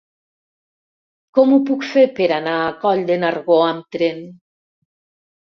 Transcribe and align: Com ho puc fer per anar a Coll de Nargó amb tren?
Com 1.37 1.53
ho 1.55 1.59
puc 1.67 1.85
fer 1.89 2.05
per 2.21 2.31
anar 2.39 2.57
a 2.63 2.73
Coll 2.87 3.05
de 3.11 3.19
Nargó 3.27 3.61
amb 3.69 3.87
tren? 3.99 4.27